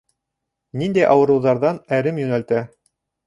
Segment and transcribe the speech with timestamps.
[0.81, 2.65] Ниндәй ауырыуҙарҙан әрем йүнәлтә?